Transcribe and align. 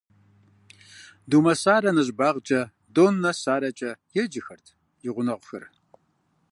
Думэсарэ 1.29 1.89
нэщӏыбагъкӏэ 1.95 2.61
«Доннэ 2.93 3.31
Саракӏэ» 3.41 3.91
еджэхэрт 4.21 4.67
и 5.07 5.09
гъунэгъухэр. 5.13 5.63